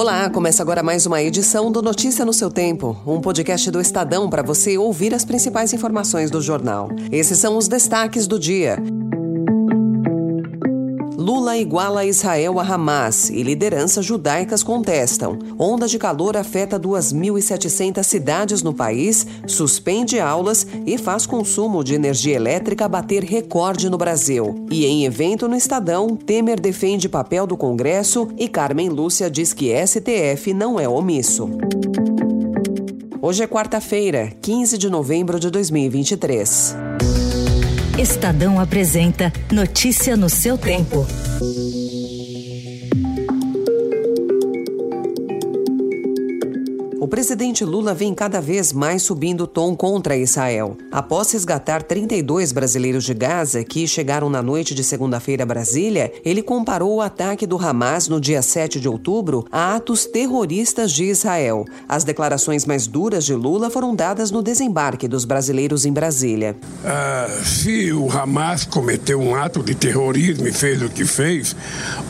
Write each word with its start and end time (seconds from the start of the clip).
Olá, 0.00 0.30
começa 0.30 0.62
agora 0.62 0.82
mais 0.82 1.04
uma 1.04 1.22
edição 1.22 1.70
do 1.70 1.82
Notícia 1.82 2.24
no 2.24 2.32
seu 2.32 2.50
Tempo, 2.50 2.96
um 3.06 3.20
podcast 3.20 3.70
do 3.70 3.78
Estadão 3.78 4.30
para 4.30 4.42
você 4.42 4.78
ouvir 4.78 5.12
as 5.12 5.26
principais 5.26 5.74
informações 5.74 6.30
do 6.30 6.40
jornal. 6.40 6.88
Esses 7.12 7.38
são 7.38 7.54
os 7.58 7.68
destaques 7.68 8.26
do 8.26 8.38
dia. 8.38 8.78
Lula 11.30 11.56
iguala 11.56 12.04
Israel 12.04 12.58
a 12.58 12.64
Hamas 12.64 13.30
e 13.30 13.44
lideranças 13.44 14.04
judaicas 14.04 14.64
contestam. 14.64 15.38
Onda 15.56 15.86
de 15.86 15.96
calor 15.96 16.36
afeta 16.36 16.76
2.700 16.76 18.02
cidades 18.02 18.64
no 18.64 18.74
país, 18.74 19.24
suspende 19.46 20.18
aulas 20.18 20.66
e 20.84 20.98
faz 20.98 21.26
consumo 21.26 21.84
de 21.84 21.94
energia 21.94 22.34
elétrica 22.34 22.88
bater 22.88 23.22
recorde 23.22 23.88
no 23.88 23.96
Brasil. 23.96 24.66
E 24.72 24.84
em 24.84 25.04
evento 25.04 25.46
no 25.46 25.54
Estadão, 25.54 26.16
Temer 26.16 26.60
defende 26.60 27.08
papel 27.08 27.46
do 27.46 27.56
Congresso 27.56 28.26
e 28.36 28.48
Carmen 28.48 28.88
Lúcia 28.88 29.30
diz 29.30 29.52
que 29.52 29.72
STF 29.86 30.52
não 30.52 30.80
é 30.80 30.88
omisso. 30.88 31.48
Hoje 33.22 33.44
é 33.44 33.46
quarta-feira, 33.46 34.32
15 34.42 34.76
de 34.76 34.90
novembro 34.90 35.38
de 35.38 35.48
2023. 35.48 36.74
Estadão 37.98 38.58
apresenta 38.58 39.32
Notícia 39.50 40.16
no 40.16 40.28
seu 40.28 40.56
tempo. 40.56 41.06
Presidente 47.08 47.64
Lula 47.64 47.94
vem 47.94 48.12
cada 48.12 48.42
vez 48.42 48.74
mais 48.74 49.02
subindo 49.02 49.44
o 49.44 49.46
tom 49.46 49.74
contra 49.74 50.18
Israel. 50.18 50.76
Após 50.92 51.32
resgatar 51.32 51.82
32 51.82 52.52
brasileiros 52.52 53.04
de 53.04 53.14
Gaza 53.14 53.64
que 53.64 53.88
chegaram 53.88 54.28
na 54.28 54.42
noite 54.42 54.74
de 54.74 54.84
segunda-feira 54.84 55.44
a 55.44 55.46
Brasília, 55.46 56.12
ele 56.22 56.42
comparou 56.42 56.96
o 56.96 57.00
ataque 57.00 57.46
do 57.46 57.56
Hamas 57.56 58.06
no 58.06 58.20
dia 58.20 58.42
7 58.42 58.78
de 58.78 58.86
outubro 58.86 59.46
a 59.50 59.76
atos 59.76 60.04
terroristas 60.04 60.92
de 60.92 61.04
Israel. 61.04 61.64
As 61.88 62.04
declarações 62.04 62.66
mais 62.66 62.86
duras 62.86 63.24
de 63.24 63.34
Lula 63.34 63.70
foram 63.70 63.94
dadas 63.94 64.30
no 64.30 64.42
desembarque 64.42 65.08
dos 65.08 65.24
brasileiros 65.24 65.86
em 65.86 65.92
Brasília. 65.92 66.54
Uh, 66.84 67.44
se 67.46 67.92
o 67.92 68.10
Hamas 68.10 68.66
cometeu 68.66 69.18
um 69.20 69.34
ato 69.34 69.62
de 69.62 69.74
terrorismo 69.74 70.46
e 70.46 70.52
fez 70.52 70.82
o 70.82 70.90
que 70.90 71.06
fez, 71.06 71.56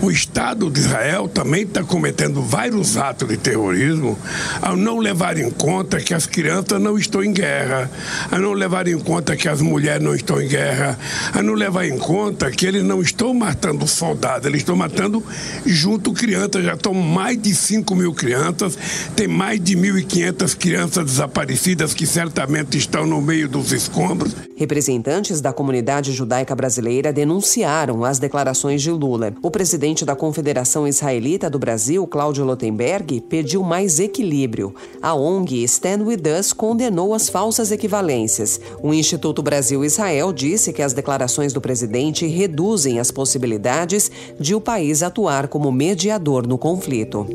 o 0.02 0.10
Estado 0.10 0.68
de 0.68 0.80
Israel 0.80 1.28
também 1.28 1.62
está 1.62 1.84
cometendo 1.84 2.42
vários 2.42 2.96
atos 2.96 3.28
de 3.28 3.36
terrorismo 3.36 4.18
ao 4.60 4.79
não 4.80 4.98
levar 4.98 5.38
em 5.38 5.50
conta 5.50 6.00
que 6.00 6.14
as 6.14 6.26
crianças 6.26 6.80
não 6.80 6.98
estão 6.98 7.22
em 7.22 7.32
guerra, 7.32 7.90
a 8.30 8.38
não 8.38 8.52
levar 8.52 8.88
em 8.88 8.98
conta 8.98 9.36
que 9.36 9.48
as 9.48 9.60
mulheres 9.60 10.02
não 10.02 10.14
estão 10.14 10.40
em 10.40 10.48
guerra, 10.48 10.98
a 11.32 11.42
não 11.42 11.54
levar 11.54 11.86
em 11.86 11.98
conta 11.98 12.50
que 12.50 12.66
eles 12.66 12.82
não 12.82 13.00
estão 13.00 13.32
matando 13.34 13.86
soldados, 13.86 14.46
eles 14.46 14.60
estão 14.60 14.74
matando 14.74 15.22
junto 15.64 16.12
crianças. 16.12 16.64
Já 16.64 16.74
estão 16.74 16.94
mais 16.94 17.40
de 17.40 17.54
5 17.54 17.94
mil 17.94 18.14
crianças, 18.14 18.76
tem 19.14 19.28
mais 19.28 19.60
de 19.60 19.76
1.500 19.76 20.56
crianças 20.56 21.04
desaparecidas 21.04 21.94
que 21.94 22.06
certamente 22.06 22.78
estão 22.78 23.06
no 23.06 23.20
meio 23.20 23.48
dos 23.48 23.72
escombros. 23.72 24.34
Representantes 24.56 25.40
da 25.40 25.52
comunidade 25.52 26.12
judaica 26.12 26.54
brasileira 26.54 27.12
denunciaram 27.12 28.04
as 28.04 28.18
declarações 28.18 28.82
de 28.82 28.90
Lula. 28.90 29.32
O 29.42 29.50
presidente 29.50 30.04
da 30.04 30.14
Confederação 30.14 30.86
Israelita 30.86 31.48
do 31.48 31.58
Brasil, 31.58 32.06
Cláudio 32.06 32.44
Lotenberg, 32.44 33.22
pediu 33.28 33.62
mais 33.62 33.98
equilíbrio. 33.98 34.69
A 35.00 35.14
ONG 35.14 35.62
Stand 35.64 36.04
With 36.04 36.22
Us 36.38 36.52
condenou 36.52 37.14
as 37.14 37.28
falsas 37.28 37.70
equivalências. 37.70 38.60
O 38.82 38.92
Instituto 38.92 39.42
Brasil-Israel 39.42 40.32
disse 40.32 40.72
que 40.72 40.82
as 40.82 40.92
declarações 40.92 41.52
do 41.52 41.60
presidente 41.60 42.26
reduzem 42.26 42.98
as 42.98 43.10
possibilidades 43.10 44.10
de 44.38 44.54
o 44.54 44.60
país 44.60 45.02
atuar 45.02 45.48
como 45.48 45.72
mediador 45.72 46.46
no 46.46 46.58
conflito. 46.58 47.26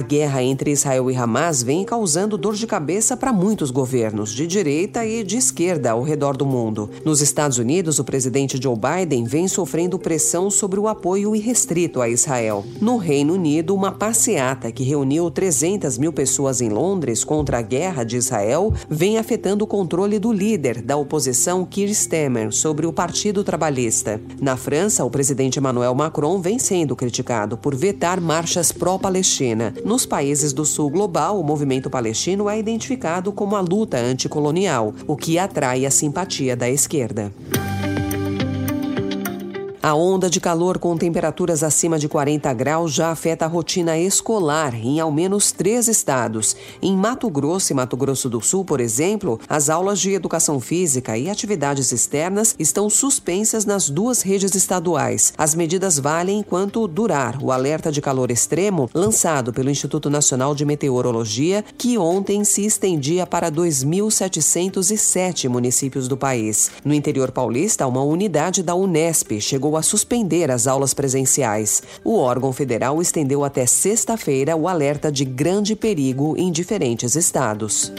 A 0.00 0.02
guerra 0.02 0.42
entre 0.42 0.70
Israel 0.70 1.10
e 1.10 1.14
Hamas 1.14 1.62
vem 1.62 1.84
causando 1.84 2.38
dor 2.38 2.54
de 2.54 2.66
cabeça 2.66 3.18
para 3.18 3.34
muitos 3.34 3.70
governos, 3.70 4.32
de 4.32 4.46
direita 4.46 5.04
e 5.04 5.22
de 5.22 5.36
esquerda 5.36 5.90
ao 5.90 6.02
redor 6.02 6.38
do 6.38 6.46
mundo. 6.46 6.88
Nos 7.04 7.20
Estados 7.20 7.58
Unidos, 7.58 7.98
o 7.98 8.04
presidente 8.04 8.58
Joe 8.58 8.74
Biden 8.74 9.24
vem 9.24 9.46
sofrendo 9.46 9.98
pressão 9.98 10.50
sobre 10.50 10.80
o 10.80 10.88
apoio 10.88 11.36
irrestrito 11.36 12.00
a 12.00 12.08
Israel. 12.08 12.64
No 12.80 12.96
Reino 12.96 13.34
Unido, 13.34 13.74
uma 13.74 13.92
passeata 13.92 14.72
que 14.72 14.82
reuniu 14.82 15.30
300 15.30 15.98
mil 15.98 16.14
pessoas 16.14 16.62
em 16.62 16.70
Londres 16.70 17.22
contra 17.22 17.58
a 17.58 17.62
guerra 17.62 18.02
de 18.02 18.16
Israel 18.16 18.72
vem 18.88 19.18
afetando 19.18 19.64
o 19.64 19.68
controle 19.68 20.18
do 20.18 20.32
líder 20.32 20.80
da 20.80 20.96
oposição, 20.96 21.62
Keir 21.66 21.90
Starmer, 21.90 22.54
sobre 22.54 22.86
o 22.86 22.92
Partido 22.92 23.44
Trabalhista. 23.44 24.18
Na 24.40 24.56
França, 24.56 25.04
o 25.04 25.10
presidente 25.10 25.58
Emmanuel 25.58 25.94
Macron 25.94 26.40
vem 26.40 26.58
sendo 26.58 26.96
criticado 26.96 27.58
por 27.58 27.74
vetar 27.74 28.18
marchas 28.18 28.72
pró-Palestina. 28.72 29.74
Nos 29.90 30.06
países 30.06 30.52
do 30.52 30.64
sul 30.64 30.88
global, 30.88 31.40
o 31.40 31.42
movimento 31.42 31.90
palestino 31.90 32.48
é 32.48 32.56
identificado 32.56 33.32
como 33.32 33.56
a 33.56 33.60
luta 33.60 33.96
anticolonial, 33.98 34.94
o 35.04 35.16
que 35.16 35.36
atrai 35.36 35.84
a 35.84 35.90
simpatia 35.90 36.54
da 36.54 36.70
esquerda. 36.70 37.32
A 39.82 39.94
onda 39.94 40.28
de 40.28 40.40
calor 40.40 40.78
com 40.78 40.94
temperaturas 40.94 41.62
acima 41.62 41.98
de 41.98 42.06
40 42.06 42.52
graus 42.52 42.92
já 42.92 43.10
afeta 43.10 43.46
a 43.46 43.48
rotina 43.48 43.98
escolar 43.98 44.74
em 44.74 45.00
ao 45.00 45.10
menos 45.10 45.52
três 45.52 45.88
estados. 45.88 46.54
Em 46.82 46.94
Mato 46.94 47.30
Grosso 47.30 47.72
e 47.72 47.74
Mato 47.74 47.96
Grosso 47.96 48.28
do 48.28 48.42
Sul, 48.42 48.62
por 48.62 48.78
exemplo, 48.78 49.40
as 49.48 49.70
aulas 49.70 49.98
de 49.98 50.12
educação 50.12 50.60
física 50.60 51.16
e 51.16 51.30
atividades 51.30 51.92
externas 51.92 52.54
estão 52.58 52.90
suspensas 52.90 53.64
nas 53.64 53.88
duas 53.88 54.20
redes 54.20 54.54
estaduais. 54.54 55.32
As 55.38 55.54
medidas 55.54 55.98
valem 55.98 56.40
enquanto 56.40 56.86
durar 56.86 57.42
o 57.42 57.50
alerta 57.50 57.90
de 57.90 58.02
calor 58.02 58.30
extremo 58.30 58.90
lançado 58.92 59.50
pelo 59.50 59.70
Instituto 59.70 60.10
Nacional 60.10 60.54
de 60.54 60.66
Meteorologia, 60.66 61.64
que 61.78 61.96
ontem 61.96 62.44
se 62.44 62.66
estendia 62.66 63.26
para 63.26 63.50
2.707 63.50 65.48
municípios 65.48 66.06
do 66.06 66.18
país. 66.18 66.70
No 66.84 66.92
interior 66.92 67.30
paulista, 67.30 67.86
uma 67.86 68.02
unidade 68.02 68.62
da 68.62 68.74
Unesp 68.74 69.40
chegou 69.40 69.69
chegou 69.70 69.76
a 69.76 69.82
suspender 69.82 70.50
as 70.50 70.66
aulas 70.66 70.92
presenciais. 70.92 71.82
O 72.04 72.16
órgão 72.18 72.52
federal 72.52 73.00
estendeu 73.00 73.44
até 73.44 73.66
sexta-feira 73.66 74.56
o 74.56 74.66
alerta 74.66 75.12
de 75.12 75.24
grande 75.24 75.76
perigo 75.76 76.34
em 76.36 76.50
diferentes 76.50 77.14
estados. 77.14 77.92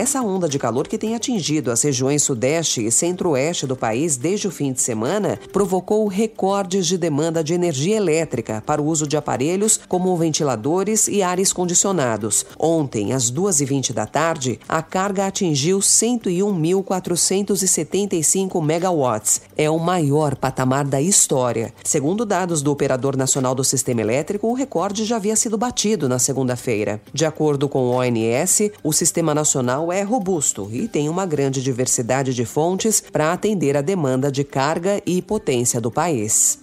Essa 0.00 0.22
onda 0.22 0.48
de 0.48 0.58
calor 0.58 0.88
que 0.88 0.96
tem 0.96 1.14
atingido 1.14 1.70
as 1.70 1.82
regiões 1.82 2.22
sudeste 2.22 2.82
e 2.82 2.90
centro-oeste 2.90 3.66
do 3.66 3.76
país 3.76 4.16
desde 4.16 4.48
o 4.48 4.50
fim 4.50 4.72
de 4.72 4.80
semana 4.80 5.38
provocou 5.52 6.08
recordes 6.08 6.86
de 6.86 6.96
demanda 6.96 7.44
de 7.44 7.52
energia 7.52 7.98
elétrica 7.98 8.62
para 8.64 8.80
o 8.80 8.86
uso 8.86 9.06
de 9.06 9.18
aparelhos 9.18 9.78
como 9.86 10.16
ventiladores 10.16 11.06
e 11.06 11.22
ares 11.22 11.52
condicionados. 11.52 12.46
Ontem, 12.58 13.12
às 13.12 13.30
2h20 13.30 13.92
da 13.92 14.06
tarde, 14.06 14.58
a 14.66 14.80
carga 14.80 15.26
atingiu 15.26 15.80
101.475 15.80 18.64
megawatts. 18.64 19.42
É 19.54 19.68
o 19.68 19.78
maior 19.78 20.34
patamar 20.34 20.86
da 20.86 21.02
história. 21.02 21.74
Segundo 21.84 22.24
dados 22.24 22.62
do 22.62 22.72
Operador 22.72 23.18
Nacional 23.18 23.54
do 23.54 23.62
Sistema 23.62 24.00
Elétrico, 24.00 24.48
o 24.48 24.54
recorde 24.54 25.04
já 25.04 25.16
havia 25.16 25.36
sido 25.36 25.58
batido 25.58 26.08
na 26.08 26.18
segunda-feira. 26.18 27.02
De 27.12 27.26
acordo 27.26 27.68
com 27.68 27.80
o 27.80 27.96
ONS, 27.96 28.70
o 28.82 28.94
Sistema 28.94 29.34
Nacional 29.34 29.89
é 29.92 30.02
robusto 30.02 30.68
e 30.72 30.88
tem 30.88 31.08
uma 31.08 31.26
grande 31.26 31.62
diversidade 31.62 32.34
de 32.34 32.44
fontes 32.44 33.00
para 33.00 33.32
atender 33.32 33.76
a 33.76 33.80
demanda 33.80 34.30
de 34.30 34.44
carga 34.44 35.02
e 35.06 35.20
potência 35.20 35.80
do 35.80 35.90
país. 35.90 36.58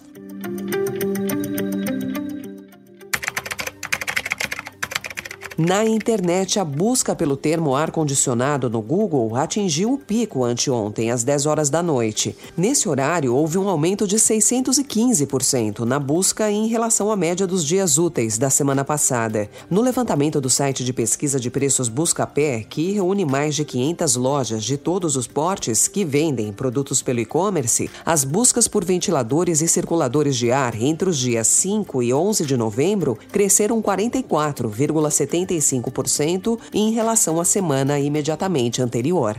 Na 5.57 5.84
internet, 5.84 6.59
a 6.59 6.63
busca 6.63 7.16
pelo 7.16 7.35
termo 7.35 7.75
ar-condicionado 7.75 8.69
no 8.69 8.79
Google 8.79 9.35
atingiu 9.35 9.91
o 9.91 9.97
pico 9.97 10.44
anteontem, 10.44 11.09
às 11.09 11.23
10 11.23 11.47
horas 11.47 11.68
da 11.68 11.81
noite. 11.81 12.37
Nesse 12.55 12.87
horário, 12.87 13.34
houve 13.34 13.58
um 13.58 13.67
aumento 13.67 14.05
de 14.05 14.17
615% 14.17 15.79
na 15.79 15.97
busca 15.97 16.52
em 16.52 16.67
relação 16.67 17.11
à 17.11 17.16
média 17.16 17.47
dos 17.47 17.66
dias 17.66 17.97
úteis 17.97 18.37
da 18.37 18.52
semana 18.52 18.85
passada. 18.85 19.49
No 19.67 19.82
levantamento 19.82 20.40
do 20.40 20.47
site 20.47 20.85
de 20.85 20.93
pesquisa 20.93 21.40
de 21.40 21.49
preços 21.49 21.90
Buscapé, 21.90 22.64
que 22.70 22.91
reúne 22.91 23.26
mais 23.26 23.55
de 23.55 23.66
500 23.66 24.16
lojas 24.16 24.64
de 24.64 24.78
todos 24.78 25.16
os 25.16 25.26
portes 25.26 25.87
que 25.87 26.05
vendem 26.05 26.53
produtos 26.53 27.02
pelo 27.02 27.20
e-commerce, 27.20 27.90
as 28.05 28.23
buscas 28.23 28.67
por 28.67 28.85
ventiladores 28.85 29.64
e 29.64 29.67
circuladores 29.67 30.37
de 30.37 30.52
ar 30.52 30.79
entre 30.79 31.09
os 31.09 31.17
dias 31.17 31.47
5 31.47 32.03
e 32.03 32.14
11 32.14 32.46
de 32.46 32.55
novembro 32.55 33.17
cresceram 33.32 33.82
44,70 33.82 35.47
45% 35.47 36.59
em 36.73 36.91
relação 36.91 37.40
à 37.40 37.46
semana 37.46 37.99
imediatamente 37.99 38.82
anterior. 38.82 39.35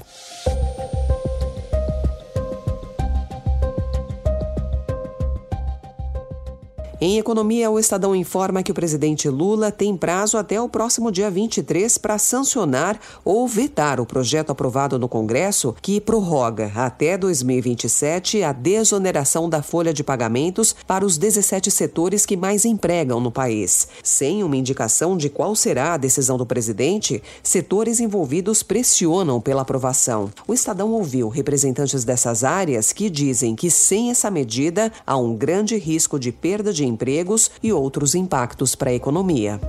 Em 7.01 7.17
economia, 7.17 7.71
o 7.71 7.79
Estadão 7.79 8.13
informa 8.13 8.61
que 8.61 8.73
o 8.73 8.75
presidente 8.75 9.29
Lula 9.29 9.71
tem 9.71 9.97
prazo 9.97 10.37
até 10.37 10.61
o 10.61 10.69
próximo 10.69 11.13
dia 11.13 11.31
23 11.31 11.97
para 11.97 12.19
sancionar 12.19 12.99
ou 13.25 13.47
vetar 13.47 14.01
o 14.01 14.07
projeto 14.07 14.51
aprovado 14.51 14.99
no 14.99 15.09
Congresso 15.09 15.77
que 15.81 16.01
prorroga 16.01 16.73
até 16.75 17.17
2027 17.17 18.43
a 18.43 18.51
desoneração 18.51 19.49
da 19.49 19.63
folha 19.63 19.95
de 19.95 20.03
pagamentos 20.03 20.75
para 20.89 21.07
os 21.07 21.17
17 21.17 21.71
setores 21.71 22.27
que 22.27 22.37
mais 22.37 22.65
empregam 22.65 23.21
no 23.21 23.31
país. 23.31 23.87
Sem 24.03 24.43
uma 24.43 24.57
indicação 24.57 25.17
de 25.17 25.29
qual 25.29 25.55
será 25.55 25.95
a 25.95 25.99
decisão 25.99 26.37
do 26.37 26.45
presidente, 26.45 27.23
setores 27.45 28.01
envolvidos 28.01 28.65
pressionam 28.65 29.41
pela 29.41 29.63
aprovação. 29.63 30.33
O 30.49 30.53
Estadão 30.53 30.91
ouviu 30.91 31.29
representantes 31.29 32.03
dessas 32.03 32.43
áreas 32.43 32.93
que 32.93 33.09
dizem 33.09 33.55
que 33.55 33.71
sem 33.71 34.11
essa 34.11 34.29
medida 34.33 34.91
há 35.07 35.17
um 35.17 35.37
grande 35.37 35.77
risco 35.77 36.19
de 36.19 36.33
perda 36.33 36.73
de 36.73 36.88
empregos 36.89 37.51
e 37.63 37.73
outros 37.73 38.15
impactos 38.15 38.75
para 38.75 38.91
a 38.91 38.95
economia. 38.95 39.61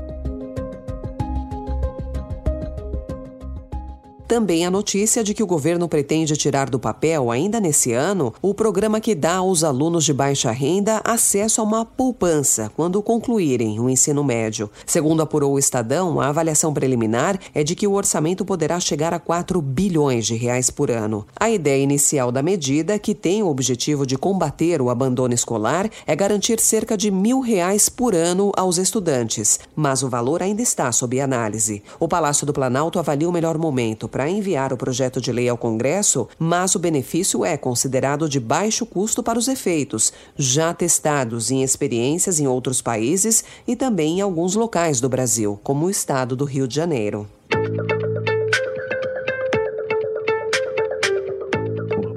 Também 4.30 4.64
a 4.64 4.70
notícia 4.70 5.24
de 5.24 5.34
que 5.34 5.42
o 5.42 5.48
governo 5.48 5.90
pretende 5.90 6.38
tirar 6.38 6.70
do 6.70 6.78
papel, 6.78 7.32
ainda 7.32 7.60
nesse 7.60 7.94
ano, 7.94 8.32
o 8.44 8.54
programa 8.54 9.02
que 9.02 9.16
dá 9.16 9.38
aos 9.38 9.64
alunos 9.64 10.06
de 10.06 10.14
baixa 10.14 10.52
renda 10.52 11.02
acesso 11.04 11.60
a 11.60 11.64
uma 11.64 11.84
poupança 11.84 12.72
quando 12.76 13.02
concluírem 13.02 13.80
o 13.80 13.90
ensino 13.90 14.24
médio. 14.24 14.70
Segundo 14.86 15.24
apurou 15.24 15.54
o 15.54 15.58
Estadão, 15.58 16.22
a 16.22 16.28
avaliação 16.28 16.72
preliminar 16.72 17.40
é 17.56 17.64
de 17.64 17.74
que 17.74 17.88
o 17.88 17.94
orçamento 17.94 18.46
poderá 18.46 18.80
chegar 18.80 19.16
a 19.16 19.20
4 19.20 19.60
bilhões 19.64 20.28
de 20.28 20.36
reais 20.36 20.70
por 20.70 20.92
ano. 20.92 21.26
A 21.36 21.50
ideia 21.50 21.82
inicial 21.82 22.32
da 22.32 22.44
medida, 22.44 23.00
que 23.00 23.16
tem 23.16 23.42
o 23.42 23.48
objetivo 23.48 24.06
de 24.06 24.16
combater 24.16 24.80
o 24.80 24.92
abandono 24.92 25.34
escolar, 25.34 25.90
é 26.06 26.16
garantir 26.16 26.60
cerca 26.60 26.96
de 26.96 27.10
mil 27.10 27.40
reais 27.40 27.90
por 27.90 28.14
ano 28.14 28.52
aos 28.56 28.78
estudantes, 28.78 29.60
mas 29.76 30.04
o 30.04 30.08
valor 30.08 30.44
ainda 30.44 30.62
está 30.62 30.92
sob 30.92 31.20
análise. 31.20 31.82
O 32.00 32.08
Palácio 32.08 32.46
do 32.46 32.54
Planalto 32.54 33.00
avalia 33.00 33.28
o 33.28 33.32
melhor 33.32 33.58
momento 33.58 34.08
para 34.19 34.19
enviar 34.28 34.74
o 34.74 34.78
projeto 34.78 35.22
de 35.22 35.32
lei 35.32 35.48
ao 35.48 35.58
Congresso, 35.58 36.28
mas 36.40 36.74
o 36.74 36.80
benefício 36.80 37.46
é 37.46 37.56
considerado 37.56 38.28
de 38.28 38.40
baixo 38.40 38.88
custo 38.88 39.22
para 39.22 39.38
os 39.38 39.48
efeitos, 39.48 40.12
já 40.36 40.74
testados 40.74 41.52
em 41.52 41.62
experiências 41.62 42.40
em 42.40 42.48
outros 42.48 42.82
países 42.82 43.44
e 43.68 43.76
também 43.76 44.18
em 44.18 44.22
alguns 44.22 44.56
locais 44.56 45.00
do 45.00 45.08
Brasil, 45.08 45.60
como 45.64 45.86
o 45.86 45.90
estado 45.90 46.36
do 46.36 46.46
Rio 46.46 46.68
de 46.68 46.76
Janeiro. 46.76 47.28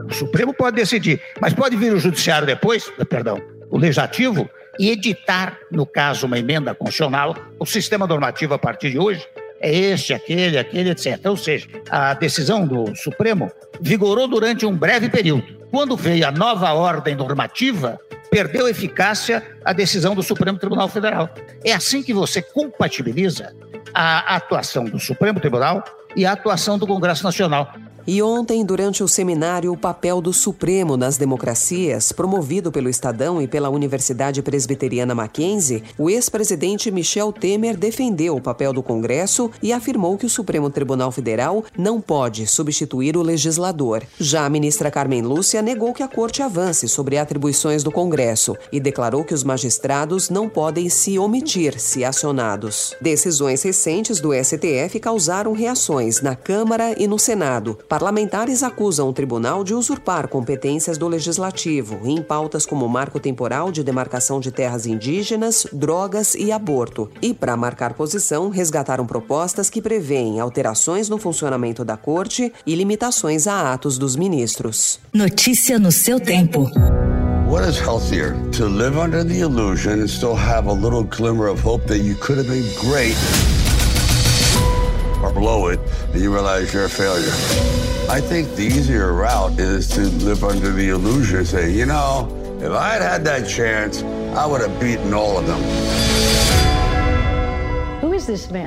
O 0.09 0.15
Supremo 0.15 0.55
pode 0.55 0.77
decidir, 0.77 1.21
mas 1.39 1.53
pode 1.53 1.77
vir 1.77 1.93
o 1.93 1.99
Judiciário 1.99 2.47
depois, 2.47 2.91
perdão, 3.09 3.39
o 3.71 3.77
Legislativo, 3.77 4.49
e 4.79 4.91
editar, 4.91 5.59
no 5.71 5.85
caso, 5.85 6.27
uma 6.27 6.39
emenda 6.39 6.75
constitucional, 6.75 7.37
o 7.59 7.67
sistema 7.67 8.07
normativo 8.07 8.55
a 8.55 8.59
partir 8.59 8.91
de 8.91 8.99
hoje 8.99 9.27
é 9.63 9.75
este, 9.75 10.13
aquele, 10.13 10.59
aquele, 10.59 10.91
etc. 10.91 11.19
Ou 11.25 11.37
seja, 11.37 11.69
a 11.89 12.13
decisão 12.15 12.67
do 12.67 12.95
Supremo 12.97 13.51
vigorou 13.81 14.27
durante 14.27 14.67
um 14.67 14.77
breve 14.77 15.09
período. 15.09 15.45
Quando 15.71 15.97
veio 15.97 16.27
a 16.27 16.33
nova 16.33 16.73
ordem 16.73 17.15
normativa, 17.15 17.99
perdeu 18.31 18.69
eficácia 18.69 19.43
a 19.65 19.73
decisão 19.73 20.15
do 20.15 20.23
Supremo 20.23 20.59
Tribunal 20.59 20.89
Federal. 20.89 21.31
É 21.65 21.73
assim 21.73 22.03
que 22.03 22.13
você 22.13 22.43
compatibiliza 22.43 23.55
a 23.95 24.37
atuação 24.37 24.85
do 24.85 24.99
Supremo 24.99 25.39
Tribunal 25.39 25.83
e 26.17 26.27
a 26.27 26.33
atuação 26.33 26.77
do 26.77 26.87
Congresso 26.87 27.25
Nacional. 27.25 27.73
E 28.05 28.21
ontem, 28.21 28.65
durante 28.65 29.03
o 29.05 29.09
seminário 29.09 29.73
O 29.73 29.77
Papel 29.77 30.21
do 30.21 30.33
Supremo 30.33 30.97
nas 30.97 31.17
Democracias, 31.17 32.11
promovido 32.11 32.73
pelo 32.73 32.89
Estadão 32.89 33.41
e 33.41 33.47
pela 33.47 33.71
Universidade 33.71 34.43
Presbiteriana 34.43 35.15
Mackenzie, 35.15 35.85
o 35.97 36.11
ex-presidente 36.11 36.91
Michel 36.91 37.33
Temer 37.33 37.77
defendeu 37.77 38.37
o 38.37 38.41
papel 38.41 38.73
do 38.73 38.83
Congresso 38.83 39.51
e 39.63 39.73
afirmou 39.73 40.19
que 40.19 40.27
o 40.27 40.31
Supremo 40.31 40.69
Tribunal 40.69 41.13
Federal 41.13 41.65
não 41.79 42.01
pode 42.01 42.47
substituir 42.47 43.17
o 43.17 43.23
legislador. 43.23 44.03
Já 44.19 44.47
a 44.47 44.51
ministra 44.51 44.91
Carmen 44.91 45.23
Lúcia 45.23 45.63
negou 45.63 45.93
que 45.93 46.03
a 46.03 46.09
corte 46.09 46.43
avance 46.43 46.89
sobre 46.89 47.19
atribuições 47.19 47.85
do 47.85 47.93
Congresso 47.93 48.57
e 48.73 48.81
declarou 48.81 49.23
que 49.23 49.35
os 49.35 49.45
magistrados 49.45 50.29
não 50.29 50.49
podem 50.49 50.89
se 50.89 51.19
omitir 51.19 51.79
se 51.79 52.05
acionados. 52.05 52.97
Decisões 53.01 53.63
recentes 53.63 54.21
do 54.21 54.33
STF 54.35 54.99
causaram 55.01 55.53
reações 55.53 56.21
na 56.21 56.35
Câmara 56.35 57.01
e 57.01 57.07
no 57.07 57.19
Senado. 57.19 57.79
Parlamentares 57.93 58.63
acusam 58.63 59.07
o 59.11 59.13
tribunal 59.13 59.63
de 59.63 59.75
usurpar 59.75 60.27
competências 60.27 60.97
do 60.97 61.07
legislativo 61.07 62.01
em 62.07 62.23
pautas 62.23 62.65
como 62.65 62.89
marco 62.89 63.21
temporal 63.21 63.71
de 63.71 63.85
demarcação 63.85 64.41
de 64.41 64.51
terras 64.51 64.87
indígenas, 64.87 65.67
drogas 65.71 66.35
e 66.35 66.51
aborto. 66.51 67.11
E, 67.21 67.35
para 67.35 67.55
marcar 67.55 67.93
posição, 67.93 68.49
resgataram 68.49 69.05
propostas 69.07 69.69
que 69.69 69.83
prevêem 69.83 70.41
alterações 70.41 71.11
no 71.11 71.19
funcionamento 71.19 71.85
da 71.85 71.99
corte 71.99 72.51
e 72.67 72.75
limitações 72.75 73.47
a 73.47 73.75
atos 73.75 73.99
dos 73.99 74.17
ministros. 74.17 74.99
Notícia 75.13 75.79
no 75.79 75.93
seu 75.93 76.19
tempo. 76.19 76.71
What 77.47 77.69
is 77.69 77.79
healthier? 77.79 78.35
To 78.53 78.69
live 78.69 78.97
under 78.97 79.23
the 79.23 79.41
illusion 79.41 80.01
and 80.01 80.09
still 80.09 80.35
have 80.35 80.67
a 80.67 80.73
little 80.73 81.05
glimmer 81.05 81.47
of 81.47 81.63
hope 81.63 81.87
that 81.89 81.99
you 81.99 82.15
could 82.15 82.39
have 82.39 82.49
been 82.49 82.65
great, 82.81 83.15
or 85.23 85.33
blow 85.33 85.69
it 85.69 85.81
and 86.13 86.21
you 86.21 86.33
realize 86.33 86.73
you're 86.75 86.85
a 86.85 86.91
failure. 86.91 87.33
I 88.11 88.21
think 88.21 88.55
the 88.57 88.65
easier 88.65 89.13
route 89.13 89.59
is 89.59 89.89
to 89.91 90.01
live 90.25 90.45
under 90.45 90.71
the 90.71 90.91
illusion, 90.91 91.45
say, 91.45 91.71
you 91.71 91.87
know, 91.87 92.29
if 92.61 92.73
I 92.73 92.95
had 92.95 93.03
had 93.03 93.25
that 93.25 93.49
chance, 93.49 94.03
I 94.37 94.47
would 94.47 94.61
have 94.61 94.79
beaten 94.81 95.15
all 95.15 95.39
of 95.39 95.47
them. 95.47 96.72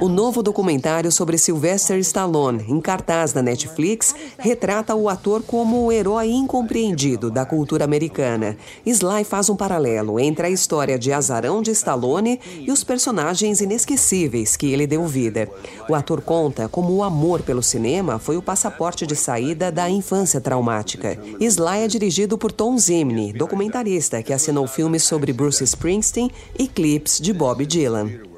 O 0.02 0.10
novo 0.10 0.44
documentário 0.44 1.10
sobre 1.12 1.38
Sylvester 1.38 1.98
Stallone, 2.00 2.66
em 2.68 2.82
cartaz 2.82 3.34
na 3.34 3.42
Netflix, 3.42 4.14
retrata 4.38 4.94
o 4.96 5.08
ator 5.08 5.42
como 5.44 5.86
o 5.86 5.92
herói 5.92 6.30
incompreendido 6.30 7.32
da 7.32 7.46
cultura 7.46 7.86
americana. 7.86 8.58
Sly 8.86 9.24
faz 9.24 9.50
um 9.50 9.56
paralelo 9.56 10.20
entre 10.20 10.48
a 10.48 10.50
história 10.50 11.00
de 11.00 11.14
azarão 11.14 11.62
de 11.62 11.72
Stallone 11.72 12.40
e 12.60 12.70
os 12.70 12.84
personagens 12.84 13.62
inesquecíveis 13.62 14.58
que 14.58 14.74
ele 14.74 14.86
deu 14.86 15.08
vida. 15.08 15.50
O 15.88 15.96
ator 15.96 16.22
conta 16.22 16.68
como 16.68 16.94
o 16.94 17.04
amor 17.04 17.42
pelo 17.42 17.64
cinema 17.64 18.20
foi 18.20 18.36
o 18.36 18.42
passaporte 18.42 19.08
de 19.08 19.16
saída 19.16 19.72
da 19.72 19.90
infância 19.90 20.42
traumática. 20.42 21.18
Sly 21.40 21.84
é 21.84 21.88
dirigido 21.88 22.38
por 22.38 22.52
Tom 22.52 22.78
Zimney, 22.78 23.32
documentarista 23.32 24.22
que 24.22 24.34
assinou 24.34 24.68
filmes 24.68 25.04
sobre 25.04 25.32
Bruce 25.32 25.64
Springsteen 25.64 26.30
e 26.60 26.68
clipes 26.68 27.20
de 27.22 27.32
Bob 27.32 27.66
Dylan. 27.66 28.35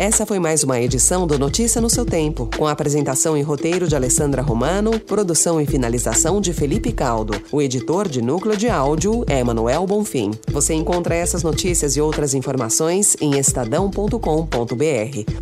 Essa 0.00 0.24
foi 0.24 0.38
mais 0.38 0.64
uma 0.64 0.80
edição 0.80 1.26
do 1.26 1.38
Notícia 1.38 1.78
no 1.78 1.90
seu 1.90 2.06
tempo, 2.06 2.48
com 2.56 2.66
a 2.66 2.70
apresentação 2.70 3.36
e 3.36 3.42
roteiro 3.42 3.86
de 3.86 3.94
Alessandra 3.94 4.40
Romano, 4.40 4.98
produção 4.98 5.60
e 5.60 5.66
finalização 5.66 6.40
de 6.40 6.54
Felipe 6.54 6.90
Caldo. 6.90 7.34
O 7.52 7.60
editor 7.60 8.08
de 8.08 8.22
núcleo 8.22 8.56
de 8.56 8.66
áudio 8.70 9.22
é 9.28 9.44
Manuel 9.44 9.86
Bonfim. 9.86 10.30
Você 10.50 10.72
encontra 10.72 11.14
essas 11.14 11.42
notícias 11.42 11.96
e 11.96 12.00
outras 12.00 12.32
informações 12.32 13.14
em 13.20 13.38
estadão.com.br. 13.38 14.16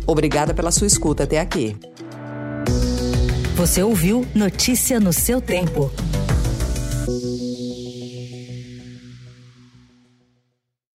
Obrigada 0.05 0.53
pela 0.53 0.71
sua 0.71 0.87
escuta 0.87 1.23
até 1.23 1.39
aqui. 1.39 1.77
Você 3.55 3.81
ouviu 3.81 4.25
Notícia 4.35 4.99
no 4.99 5.13
seu 5.13 5.39
tempo. 5.39 5.89